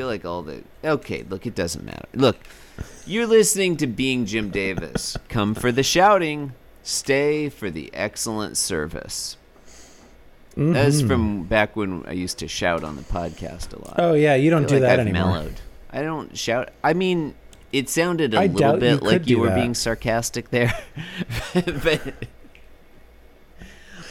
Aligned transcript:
feel 0.00 0.06
like 0.06 0.24
all 0.24 0.42
the 0.42 0.62
okay. 0.82 1.24
Look, 1.28 1.46
it 1.46 1.54
doesn't 1.54 1.84
matter. 1.84 2.08
Look, 2.14 2.38
you're 3.04 3.26
listening 3.26 3.76
to 3.78 3.86
Being 3.86 4.24
Jim 4.24 4.48
Davis. 4.48 5.18
Come 5.28 5.54
for 5.54 5.70
the 5.70 5.82
shouting, 5.82 6.54
stay 6.82 7.50
for 7.50 7.70
the 7.70 7.90
excellent 7.92 8.56
service. 8.56 9.36
That 10.56 10.86
was 10.86 11.02
from 11.02 11.40
mm-hmm. 11.40 11.42
back 11.44 11.76
when 11.76 12.04
I 12.06 12.12
used 12.12 12.38
to 12.38 12.48
shout 12.48 12.82
on 12.82 12.96
the 12.96 13.02
podcast 13.02 13.74
a 13.74 13.84
lot. 13.84 13.96
Oh 13.98 14.14
yeah, 14.14 14.36
you 14.36 14.48
don't 14.48 14.66
do 14.66 14.76
like 14.76 14.82
that 14.82 15.00
I've 15.00 15.06
anymore. 15.06 15.32
mellowed. 15.32 15.60
I 15.90 16.00
don't 16.00 16.36
shout. 16.36 16.70
I 16.82 16.94
mean, 16.94 17.34
it 17.70 17.90
sounded 17.90 18.32
a 18.32 18.38
I 18.38 18.46
little 18.46 18.58
doubt 18.58 18.74
you 18.76 18.80
bit 18.80 19.02
like 19.02 19.28
you 19.28 19.38
were 19.38 19.48
that. 19.48 19.54
being 19.54 19.74
sarcastic 19.74 20.48
there, 20.48 20.72
but 21.54 22.14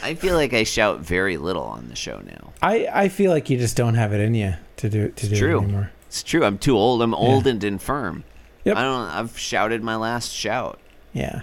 I 0.01 0.15
feel 0.15 0.35
like 0.35 0.53
I 0.53 0.63
shout 0.63 0.99
very 0.99 1.37
little 1.37 1.63
on 1.63 1.89
the 1.89 1.95
show 1.95 2.19
now. 2.19 2.53
I, 2.61 2.87
I 2.91 3.09
feel 3.09 3.31
like 3.31 3.49
you 3.49 3.57
just 3.57 3.75
don't 3.75 3.95
have 3.95 4.13
it 4.13 4.21
in 4.21 4.33
you 4.33 4.53
to 4.77 4.89
do 4.89 5.09
to 5.09 5.27
do 5.27 5.35
true. 5.35 5.59
it 5.59 5.63
anymore. 5.63 5.91
It's 6.07 6.23
true. 6.23 6.43
I'm 6.43 6.57
too 6.57 6.77
old. 6.77 7.01
I'm 7.01 7.13
old 7.13 7.45
and 7.45 7.63
infirm. 7.63 8.23
Yep. 8.63 8.77
I 8.77 8.81
don't. 8.81 9.09
I've 9.09 9.37
shouted 9.37 9.83
my 9.83 9.95
last 9.95 10.31
shout. 10.31 10.79
Yeah. 11.13 11.41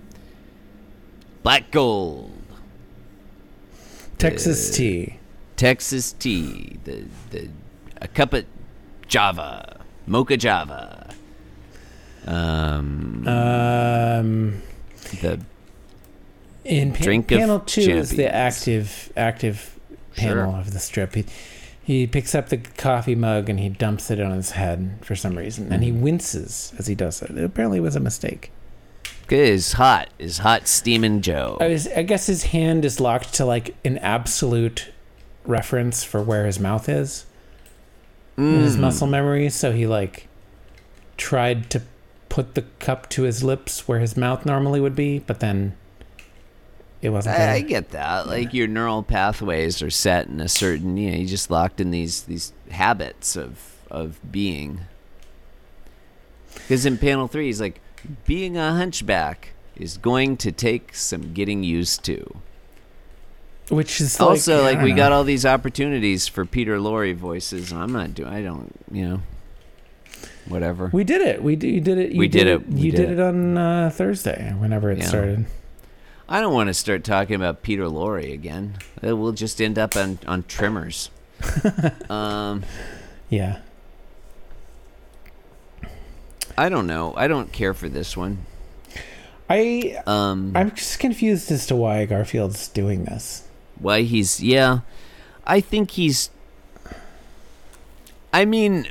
black 1.44 1.72
gold, 1.72 2.32
Texas 4.18 4.76
tea. 4.76 5.20
Texas 5.56 6.12
tea, 6.14 6.78
the 6.84 7.06
the 7.32 7.50
a 8.02 8.08
cup 8.08 8.34
of 8.34 8.46
Java, 9.08 9.80
mocha 10.06 10.38
Java. 10.38 11.10
Um, 12.26 13.28
Um, 13.28 14.62
the 15.22 15.40
in 16.66 16.92
pa- 16.94 17.04
Drink 17.04 17.28
panel 17.30 17.60
two 17.62 17.82
is 17.82 18.12
the 18.12 18.34
active 18.34 19.12
active 19.16 19.80
panel 20.16 20.52
Sure. 20.52 20.60
of 20.60 20.74
the 20.74 20.80
strip. 20.80 21.16
He, 21.16 21.26
he 21.82 22.06
picks 22.06 22.36
up 22.36 22.50
the 22.50 22.58
coffee 22.58 23.16
mug 23.16 23.50
and 23.50 23.60
he 23.60 23.70
dumps 23.70 24.12
it 24.12 24.20
on 24.20 24.32
his 24.32 24.52
head 24.52 24.98
for 25.02 25.16
some 25.16 25.38
reason, 25.38 25.72
and 25.72 25.84
he 25.84 25.90
Mm-hmm. 25.92 26.02
winces 26.02 26.74
as 26.78 26.88
he 26.88 26.96
does 26.96 27.22
it. 27.22 27.32
It 27.32 27.44
apparently 27.44 27.80
was 27.80 27.96
a 27.96 28.00
mistake. 28.02 28.52
Is 29.32 29.74
hot, 29.74 30.10
is 30.20 30.40
hot 30.40 30.68
steaming 30.68 31.22
Joe. 31.22 31.58
I, 31.60 31.68
was, 31.68 31.88
I 31.88 32.04
guess 32.04 32.28
his 32.28 32.44
hand 32.44 32.86
is 32.86 33.00
locked 33.00 33.34
to 33.36 33.46
like 33.46 33.76
an 33.86 33.98
absolute 34.00 34.92
reference 35.46 36.04
for 36.04 36.22
where 36.22 36.46
his 36.46 36.60
mouth 36.60 36.90
is 36.90 37.26
in 38.38 38.62
his 38.62 38.76
Mm. 38.78 38.82
muscle 38.82 39.08
memory. 39.08 39.50
So 39.50 39.72
he 39.72 39.88
like 39.88 40.28
tried 41.18 41.70
to 41.72 41.82
put 42.30 42.54
the 42.56 42.62
cup 42.80 43.10
to 43.10 43.24
his 43.24 43.44
lips 43.44 43.88
where 43.88 44.00
his 44.00 44.16
mouth 44.16 44.46
normally 44.46 44.80
would 44.80 44.96
be, 44.96 45.20
but 45.20 45.40
then 45.40 45.76
it 47.02 47.10
wasn't. 47.10 47.38
I, 47.40 47.54
I 47.56 47.62
get 47.62 47.90
that. 47.92 48.28
Like 48.28 48.54
your 48.54 48.68
neural 48.68 49.04
pathways 49.04 49.82
are 49.82 49.90
set 49.90 50.28
in 50.28 50.40
a 50.40 50.48
certain, 50.50 50.98
you 50.98 51.12
know, 51.12 51.18
you 51.18 51.26
just 51.26 51.50
locked 51.50 51.80
in 51.80 51.92
these 51.92 52.24
these 52.24 52.54
habits 52.70 53.36
of 53.36 53.60
of 53.90 54.20
being. 54.32 54.82
Because 56.54 56.86
in 56.86 56.98
panel 56.98 57.28
three, 57.28 57.46
he's 57.46 57.62
like, 57.62 57.80
being 58.26 58.58
a 58.58 58.72
hunchback 58.74 59.54
is 59.76 59.98
going 59.98 60.38
to 60.38 60.52
take 60.52 60.96
some 60.96 61.34
getting 61.34 61.64
used 61.64 62.04
to. 62.06 62.38
Which 63.70 64.00
is 64.00 64.20
like, 64.20 64.30
also, 64.30 64.64
like 64.64 64.82
we 64.82 64.92
know. 64.92 64.96
got 64.96 65.12
all 65.12 65.24
these 65.26 65.46
opportunities 65.46 66.28
for 66.28 66.46
Peter 66.46 66.78
Lorre 66.78 67.14
voices, 67.16 67.74
I'm 67.74 67.92
not 67.92 68.14
doing. 68.14 68.30
I 68.30 68.42
don't, 68.42 68.74
you 68.92 69.08
know, 69.10 69.22
whatever. 70.48 70.90
We 70.94 71.04
did 71.04 71.22
it. 71.22 71.44
We 71.44 71.58
d- 71.58 71.72
you 71.72 71.82
did 71.82 71.98
it. 71.98 72.12
You 72.14 72.20
We 72.20 72.28
did 72.30 72.48
it. 72.48 72.68
We 72.70 72.80
you 72.82 72.92
did 72.92 72.98
did, 72.98 73.10
it. 73.12 73.20
it 73.20 73.22
on 73.22 73.58
uh, 73.58 73.90
Thursday, 73.94 74.54
whenever 74.58 74.90
it 74.92 75.00
Yeah. 75.00 75.06
started. 75.06 75.46
I 76.30 76.40
don't 76.40 76.54
want 76.54 76.68
to 76.68 76.74
start 76.74 77.04
talking 77.04 77.36
about 77.36 77.62
Peter 77.62 77.84
Lorre 77.84 78.34
again. 78.34 78.76
We'll 79.02 79.32
just 79.34 79.62
end 79.62 79.78
up 79.78 79.96
on 79.98 80.20
on 80.28 80.44
trimmers. 80.44 81.10
um, 82.10 82.64
Yeah. 83.30 83.60
I 86.58 86.70
don't 86.70 86.88
know. 86.88 87.14
I 87.16 87.28
don't 87.28 87.52
care 87.52 87.74
for 87.74 87.88
this 87.88 88.18
one. 88.18 88.40
I 89.50 90.02
Um, 90.08 90.52
I'm 90.56 90.72
just 90.72 91.00
confused 91.00 91.52
as 91.52 91.68
to 91.68 91.76
why 91.76 92.06
Garfield's 92.06 92.68
doing 92.68 93.06
this. 93.06 93.48
why 93.80 94.02
he's 94.02 94.42
yeah. 94.42 94.80
I 95.46 95.62
think 95.62 95.92
he's. 95.92 96.30
I 98.34 98.44
mean, 98.44 98.88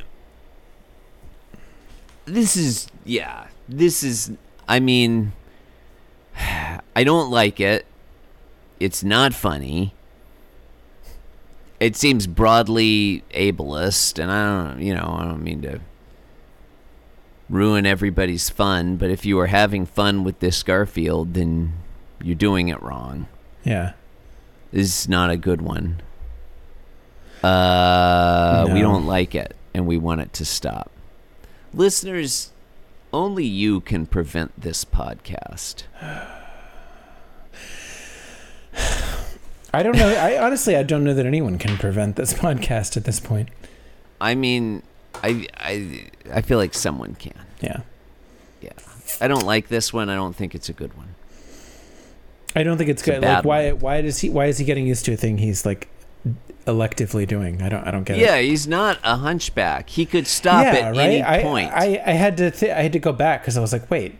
this 2.25 2.57
is 2.57 2.89
yeah. 3.05 3.49
This 3.69 4.03
is. 4.03 4.33
I 4.69 4.81
mean, 4.81 5.33
I 6.39 7.05
don't 7.05 7.31
like 7.31 7.61
it. 7.61 7.85
It's 8.81 9.03
not 9.03 9.35
funny. 9.35 9.93
It 11.79 11.95
seems 11.95 12.27
broadly 12.27 13.23
ableist, 13.35 14.19
and 14.19 14.31
I 14.31 14.71
don't, 14.71 14.81
you 14.81 14.95
know, 14.95 15.17
I 15.19 15.25
don't 15.25 15.43
mean 15.43 15.61
to 15.63 15.81
ruin 17.49 17.87
everybody's 17.87 18.51
fun, 18.51 18.97
but 18.97 19.11
if 19.11 19.25
you 19.25 19.39
are 19.41 19.47
having 19.47 19.87
fun 19.87 20.25
with 20.25 20.41
this 20.41 20.63
Garfield, 20.63 21.35
then 21.35 21.73
you're 22.23 22.35
doing 22.35 22.69
it 22.69 22.83
wrong. 22.83 23.29
Yeah. 23.65 23.93
This 24.73 25.03
is 25.03 25.09
not 25.09 25.31
a 25.31 25.37
good 25.37 25.63
one. 25.63 26.01
Uh, 27.43 28.67
we 28.73 28.81
don't 28.81 29.07
like 29.07 29.35
it, 29.35 29.55
and 29.75 29.87
we 29.87 29.97
want 29.97 30.21
it 30.21 30.33
to 30.35 30.45
stop. 30.45 30.91
Listeners, 31.73 32.51
only 33.13 33.45
you 33.45 33.81
can 33.81 34.07
prevent 34.07 34.61
this 34.61 34.85
podcast. 34.85 35.85
I 39.73 39.83
don't 39.83 39.97
know. 39.97 40.09
I 40.09 40.39
honestly 40.43 40.75
I 40.75 40.83
don't 40.83 41.05
know 41.05 41.13
that 41.15 41.27
anyone 41.27 41.59
can 41.59 41.77
prevent 41.77 42.17
this 42.17 42.33
podcast 42.47 42.97
at 42.97 43.05
this 43.05 43.21
point. 43.21 43.51
I 44.21 44.35
mean, 44.35 44.83
I, 45.23 45.47
I, 45.57 46.11
I 46.33 46.41
feel 46.43 46.59
like 46.59 46.75
someone 46.75 47.15
can. 47.15 47.33
Yeah. 47.61 47.81
Yeah. 48.61 48.73
I 49.21 49.29
don't 49.29 49.45
like 49.45 49.69
this 49.69 49.93
one. 49.93 50.09
I 50.11 50.15
don't 50.15 50.35
think 50.35 50.55
it's 50.55 50.69
a 50.69 50.73
good 50.73 50.97
one. 50.97 51.15
I 52.55 52.63
don't 52.63 52.79
think 52.79 52.89
it's, 52.91 53.03
It's 53.03 53.11
good. 53.11 53.23
Like 53.23 53.45
why 53.45 53.73
why 53.73 54.01
does 54.01 54.19
he 54.21 54.31
why 54.31 54.47
is 54.47 54.57
he 54.59 54.65
getting 54.65 54.87
used 54.87 55.05
to 55.05 55.13
a 55.13 55.17
thing 55.17 55.37
he's 55.39 55.67
like 55.67 55.89
electively 56.67 57.27
doing? 57.27 57.61
I 57.61 57.69
don't 57.69 57.87
I 57.87 57.91
don't 57.91 58.05
get 58.05 58.17
it. 58.19 58.23
Yeah, 58.23 58.39
he's 58.39 58.67
not 58.67 58.99
a 59.05 59.17
hunchback. 59.17 59.91
He 59.91 60.07
could 60.07 60.27
stop 60.27 60.65
at 60.65 60.97
any 60.97 61.23
I, 61.23 61.43
point. 61.43 61.71
I, 61.73 62.03
I 62.05 62.13
had 62.13 62.37
to 62.39 62.51
th- 62.51 62.73
I 62.73 62.81
had 62.83 62.93
to 62.95 62.99
go 62.99 63.13
back 63.13 63.43
because 63.43 63.59
I 63.59 63.61
was 63.61 63.75
like, 63.75 63.91
wait, 63.91 64.17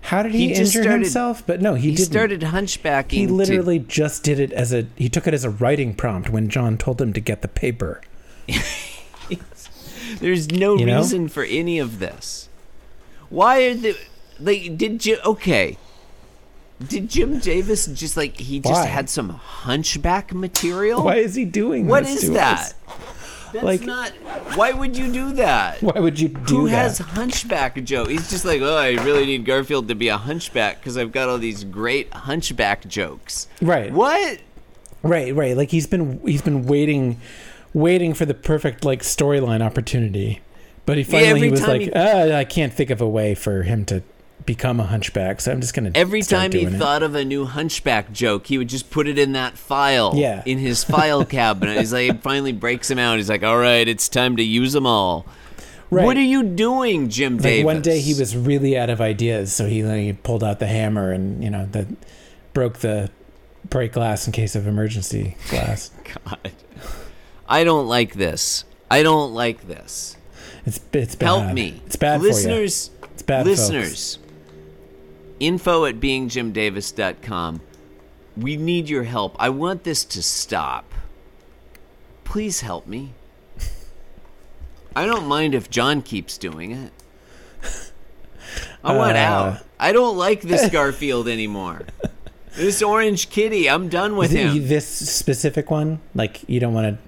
how 0.00 0.24
did 0.24 0.32
he, 0.32 0.48
He 0.48 0.54
injure 0.54 0.82
started- 0.82 0.90
himself? 1.02 1.46
But 1.46 1.60
no, 1.62 1.74
he, 1.74 1.90
he 1.90 1.96
didn't. 1.96 2.08
started 2.10 2.42
hunchbacking. 2.42 3.18
he 3.20 3.26
to- 3.28 3.32
literally 3.32 3.78
just 3.78 4.24
did 4.24 4.40
it 4.40 4.52
as 4.52 4.72
a 4.72 4.86
he 4.96 5.08
took 5.08 5.28
it 5.28 5.34
as 5.34 5.44
a 5.44 5.50
writing 5.50 5.94
prompt 5.94 6.28
when 6.28 6.48
John 6.48 6.76
told 6.76 7.00
him 7.00 7.12
to 7.12 7.20
get 7.20 7.42
the 7.42 7.48
paper. 7.48 8.00
There's 10.20 10.50
no 10.50 10.76
You 10.76 10.86
know? 10.86 10.98
reason 10.98 11.28
for 11.28 11.44
any 11.44 11.78
of 11.78 11.98
this. 11.98 12.48
Why 13.28 13.62
are 13.62 13.74
the 13.74 13.96
like? 14.40 14.76
Did 14.76 15.04
you 15.06 15.18
okay? 15.24 15.78
Did 16.86 17.08
Jim 17.08 17.38
Davis 17.38 17.86
just 17.86 18.16
like 18.16 18.36
he 18.38 18.60
just 18.60 18.72
Why? 18.72 18.86
had 18.86 19.08
some 19.08 19.30
hunchback 19.30 20.34
material? 20.34 21.02
Why 21.02 21.16
is 21.16 21.34
he 21.34 21.44
doing 21.46 21.86
What 21.86 22.04
is 22.04 22.30
that? 22.32 22.58
us? 22.60 22.74
That's 23.52 23.64
Like- 23.64 23.80
not. 23.82 24.10
Why 24.56 24.72
would 24.72 24.96
you 24.96 25.10
do 25.10 25.32
that? 25.34 25.80
Why 25.82 25.98
would 26.00 26.20
you 26.20 26.28
do 26.28 26.34
that? 26.40 26.50
Who 26.50 26.68
that? 26.68 26.72
has 26.76 26.98
hunchback 26.98 27.82
joke? 27.84 28.08
He's 28.10 28.28
just 28.28 28.44
like, 28.44 28.60
oh, 28.60 28.76
I 28.76 28.90
really 29.04 29.24
need 29.24 29.44
Garfield 29.46 29.88
to 29.88 29.94
be 29.94 30.08
a 30.08 30.18
hunchback 30.18 30.78
because 30.80 30.98
I've 30.98 31.12
got 31.12 31.28
all 31.30 31.38
these 31.38 31.64
great 31.64 32.12
hunchback 32.12 32.86
jokes. 32.86 33.48
Right. 33.62 33.90
What? 33.92 34.40
Right, 35.02 35.34
right. 35.34 35.56
Like 35.56 35.70
he's 35.70 35.86
been 35.86 36.20
he's 36.26 36.42
been 36.42 36.66
waiting 36.66 37.20
waiting 37.76 38.14
for 38.14 38.24
the 38.24 38.34
perfect 38.34 38.84
like 38.84 39.02
storyline 39.02 39.60
opportunity. 39.62 40.40
But 40.86 40.96
he 40.98 41.04
finally 41.04 41.28
every 41.28 41.42
he 41.42 41.50
was 41.50 41.66
like, 41.66 41.80
he- 41.82 41.92
uh, 41.92 42.38
I 42.38 42.44
can't 42.44 42.72
think 42.72 42.90
of 42.90 43.00
a 43.00 43.08
way 43.08 43.34
for 43.34 43.62
him 43.64 43.84
to 43.86 44.02
become 44.46 44.78
a 44.80 44.84
hunchback, 44.84 45.40
so 45.40 45.50
I'm 45.52 45.60
just 45.60 45.74
gonna 45.74 45.90
Every 45.94 46.22
time 46.22 46.52
he 46.52 46.62
it. 46.62 46.72
thought 46.74 47.02
of 47.02 47.14
a 47.14 47.24
new 47.24 47.44
hunchback 47.44 48.12
joke, 48.12 48.46
he 48.46 48.56
would 48.58 48.68
just 48.68 48.90
put 48.90 49.06
it 49.08 49.18
in 49.18 49.32
that 49.32 49.58
file. 49.58 50.12
Yeah. 50.14 50.42
In 50.46 50.58
his 50.58 50.84
file 50.84 51.24
cabinet. 51.38 51.78
He's 51.78 51.92
like, 51.92 52.12
he 52.12 52.18
finally 52.18 52.52
breaks 52.52 52.90
him 52.90 52.98
out. 52.98 53.16
He's 53.16 53.28
like, 53.28 53.42
all 53.42 53.58
right, 53.58 53.86
it's 53.86 54.08
time 54.08 54.36
to 54.36 54.42
use 54.44 54.72
them 54.72 54.86
all. 54.86 55.26
Right. 55.90 56.04
What 56.04 56.16
are 56.16 56.22
you 56.22 56.42
doing, 56.44 57.08
Jim 57.10 57.34
like 57.34 57.42
Davis? 57.42 57.64
one 57.64 57.82
day 57.82 58.00
he 58.00 58.14
was 58.14 58.36
really 58.36 58.76
out 58.78 58.88
of 58.90 59.00
ideas, 59.00 59.52
so 59.52 59.66
he, 59.66 59.82
he 59.82 60.12
pulled 60.12 60.42
out 60.42 60.58
the 60.60 60.66
hammer 60.66 61.12
and 61.12 61.42
you 61.44 61.50
know 61.50 61.66
the 61.66 61.86
broke 62.54 62.78
the 62.78 63.10
break 63.68 63.92
glass 63.92 64.26
in 64.26 64.32
case 64.32 64.54
of 64.56 64.66
emergency 64.66 65.36
glass. 65.50 65.90
God. 66.24 66.52
I 67.48 67.64
don't 67.64 67.86
like 67.86 68.14
this. 68.14 68.64
I 68.90 69.02
don't 69.02 69.32
like 69.34 69.66
this. 69.66 70.16
It's 70.64 70.80
it's 70.92 71.14
bad. 71.14 71.26
Help 71.26 71.52
me. 71.54 71.80
It's 71.86 71.96
bad 71.96 72.20
Listeners, 72.20 72.88
for 72.88 73.06
you. 73.06 73.10
It's 73.14 73.22
bad, 73.22 73.46
folks. 73.46 73.58
listeners. 73.60 74.18
Info 75.38 75.84
at 75.84 76.00
beingjimdavis.com. 76.00 77.60
We 78.36 78.56
need 78.56 78.88
your 78.88 79.04
help. 79.04 79.36
I 79.38 79.48
want 79.50 79.84
this 79.84 80.04
to 80.06 80.22
stop. 80.22 80.92
Please 82.24 82.60
help 82.62 82.86
me. 82.86 83.12
I 84.94 85.04
don't 85.06 85.26
mind 85.26 85.54
if 85.54 85.68
John 85.70 86.02
keeps 86.02 86.38
doing 86.38 86.72
it. 86.72 86.92
I 88.82 88.96
want 88.96 89.16
Uh. 89.16 89.20
out. 89.20 89.58
I 89.78 89.92
don't 89.92 90.16
like 90.16 90.40
this 90.42 90.70
Garfield 90.70 91.28
anymore. 91.28 91.82
This 92.56 92.80
orange 92.82 93.28
kitty, 93.28 93.68
I'm 93.68 93.88
done 93.90 94.16
with 94.16 94.30
Th- 94.30 94.50
him. 94.52 94.66
This 94.68 94.86
specific 94.86 95.70
one, 95.70 96.00
like 96.14 96.40
you 96.48 96.58
don't 96.60 96.72
want 96.72 96.96
to. 96.98 97.02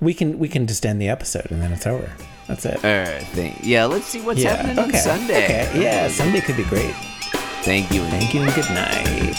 We 0.00 0.14
can 0.14 0.38
we 0.38 0.48
can 0.48 0.66
just 0.66 0.84
end 0.84 1.00
the 1.00 1.08
episode 1.08 1.50
and 1.50 1.62
then 1.62 1.72
it's 1.72 1.86
over. 1.86 2.10
That's 2.48 2.64
it. 2.64 2.76
All 2.84 2.98
right, 2.98 3.22
thank- 3.34 3.64
yeah, 3.64 3.86
let's 3.86 4.06
see 4.06 4.20
what's 4.20 4.40
yeah. 4.40 4.56
happening 4.56 4.78
okay. 4.78 4.98
on 4.98 5.02
Sunday. 5.04 5.44
Okay. 5.44 5.82
Yeah, 5.82 6.08
Sunday 6.08 6.40
could 6.40 6.56
be 6.56 6.64
great. 6.64 6.94
Thank 7.64 7.90
you. 7.90 8.02
Thank 8.04 8.32
you 8.34 8.42
and 8.42 8.54
good 8.54 8.70
night. 8.70 9.36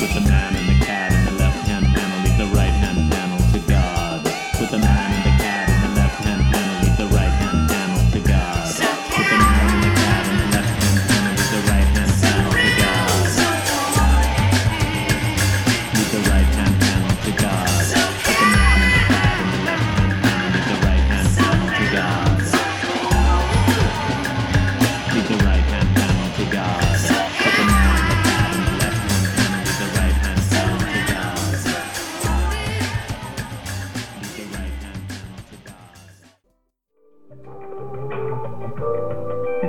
With 0.00 0.12
the 0.12 0.20
man 0.20 0.54
and 0.56 0.68
the 0.68 0.84
cat 0.84 1.12
in 1.12 1.24
the 1.24 1.32
left 1.38 1.66
hand 1.66 1.86
panel, 1.86 2.18
leave 2.24 2.36
the 2.36 2.46
right 2.56 2.66
hand 2.66 3.10
panel 3.12 3.38
to 3.52 3.60
God. 3.66 4.24
With 4.60 4.70
the 4.70 4.78
man 4.78 5.12
and 5.12 5.24
the 5.24 5.30
cat 5.42 5.68
in 5.70 5.80
the 5.80 5.94
left 5.96 6.20
hand 6.20 6.42
panel, 6.52 6.82
leave 6.84 6.98
the 6.98 7.06
right 7.16 7.32
hand 7.40 7.70
panel 7.70 8.10
to 8.12 8.20
God. 8.28 8.68
With 9.16 9.28
the 9.30 9.38
man 9.38 9.70
and 9.72 9.82
the 9.86 9.92
cat 10.02 10.26
in 10.28 10.36
the 10.36 10.48
left 10.52 10.74
hand 10.82 11.00
panel, 11.08 11.32
leave 11.32 11.52
the 11.56 11.62
right 11.72 11.88
hand 11.96 12.12
panel 12.20 12.52
to 12.52 12.68
God. 12.76 13.24
Leave 15.96 16.10
the 16.12 16.20
right 16.28 16.51